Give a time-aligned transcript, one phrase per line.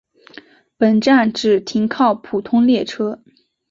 [0.77, 3.21] 本站只停靠普通列车。